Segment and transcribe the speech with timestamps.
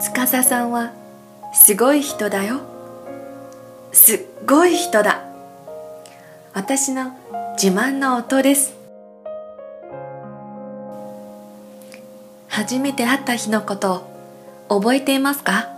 [0.00, 0.92] 司さんは
[1.52, 2.60] すごい人だよ。
[3.92, 5.24] すっごい人だ。
[6.54, 7.16] 私の
[7.60, 8.74] 自慢の音です。
[12.48, 14.06] 初めて会った日のこと
[14.68, 15.68] を覚えていますか？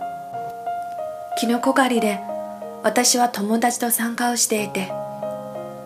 [1.39, 2.19] キノコ狩りで
[2.83, 4.91] 私は友達と参加をしていて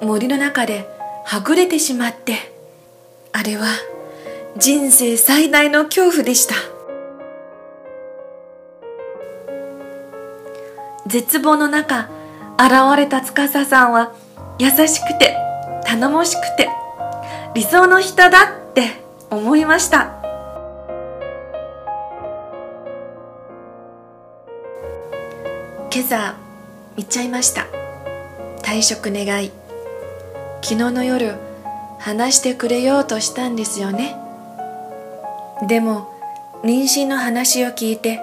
[0.01, 0.89] 森の中で
[1.25, 2.51] はぐれてしまって
[3.31, 3.67] あれは
[4.57, 6.55] 人生最大の恐怖でした。
[11.07, 12.09] 絶望の中
[12.57, 14.13] 現れた司さんは
[14.57, 15.35] 優しくて
[15.85, 16.69] 頼もしくて
[17.53, 20.15] 理想の人だって思いました。
[25.93, 26.35] 今朝
[26.97, 27.67] 見ちゃいました。
[28.61, 29.51] 退職願い。
[30.61, 31.35] 昨日の夜
[31.99, 34.17] 話してくれようとしたんですよね。
[35.67, 36.13] でも
[36.63, 38.19] 妊娠の話を聞いて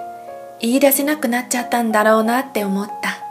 [0.59, 3.23] 言い出せなくなっちゃったんだろうなって思った。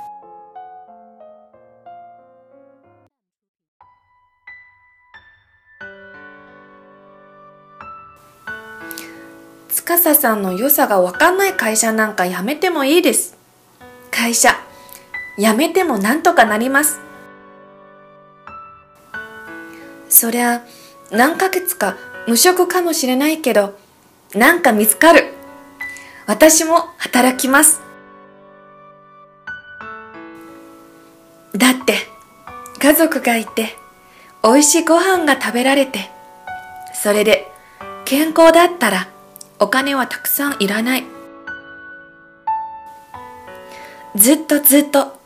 [9.99, 13.37] 司さんの良さが分かんない会社なんか辞めてもいいです。
[14.11, 14.55] 会社
[15.39, 17.01] 辞めてもなんとかなります。
[20.09, 20.63] そりゃ
[21.11, 21.97] 何ヶ月か
[22.29, 23.77] 無職かもしれないけど
[24.35, 25.32] なんか見つかる。
[26.27, 27.81] 私も働きます。
[31.55, 31.95] だって
[32.79, 33.77] 家族がいて
[34.43, 36.11] 美味しいご飯が食べられて
[36.95, 37.47] それで
[38.05, 39.09] 健康だったら
[39.59, 41.05] お金はたくさんいらない。
[44.15, 45.19] ずっとずっと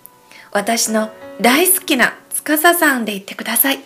[0.53, 3.81] 私の大好きな司さんでいてください。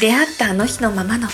[0.00, 1.28] 出会ったあの日のままの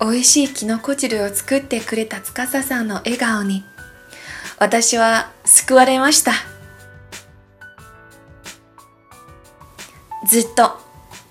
[0.00, 3.64] 美味しいきのこ汁を作ってくれた司さんの笑顔に
[4.58, 6.32] 私は救われました。
[10.26, 10.78] ずっと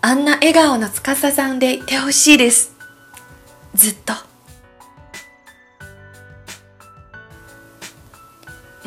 [0.01, 2.75] あんな笑顔の司さんでいてほしいです。
[3.73, 4.13] ずっと。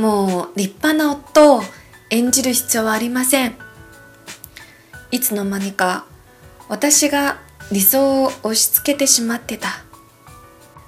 [0.01, 1.63] もう立派な夫を
[2.11, 3.57] 演じる必要はありません。
[5.11, 6.05] いつの間にか
[6.69, 7.39] 私が
[7.71, 9.69] 理想を押し付けてしまってた。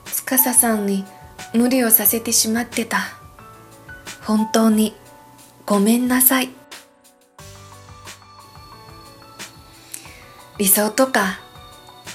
[0.06, 1.04] 司さんに
[1.52, 2.98] 無理をさせてしまってた。
[4.22, 4.94] 本当に
[5.66, 6.50] ごめんなさい。
[10.58, 11.40] 理想とか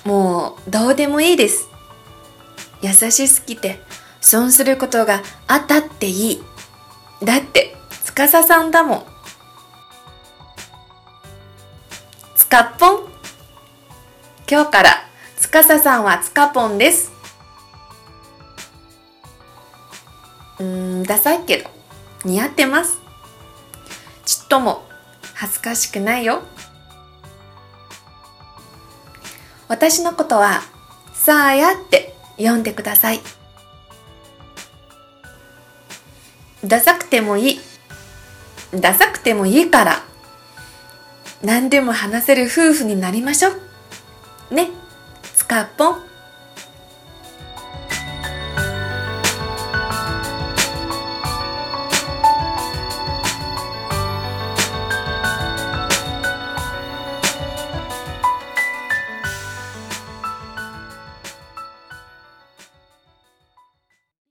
[0.04, 1.68] もうどうでもいいです。
[2.82, 3.80] 優しすぎて
[4.22, 6.44] 損することがあったっていい。
[7.24, 9.06] だって司さんだもん。
[12.36, 12.95] つかっぽん
[14.48, 14.92] 今日から
[15.38, 17.12] 司さんはつかぽんです。
[20.60, 21.70] うーんダサいけど
[22.24, 23.00] 似合ってます。
[24.24, 24.86] ちっとも
[25.34, 26.44] 恥ずかしくないよ。
[29.68, 30.62] 私のことは
[31.14, 33.22] さあやって読んでください。
[36.64, 37.60] ダサくてもいい。
[38.80, 40.04] ダサくてもいいから
[41.42, 43.65] 何でも話せる夫婦になりましょう。
[44.52, 44.70] ね
[45.24, 46.15] スカッポン。